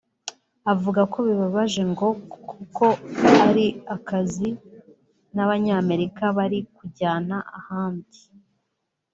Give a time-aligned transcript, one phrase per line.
[0.73, 2.07] Avuga ko bibabaje ngo
[2.51, 2.85] kuko
[3.47, 3.65] ari
[3.95, 4.47] akazi
[5.33, 8.19] k’abanyamerika bari kujyana ahandi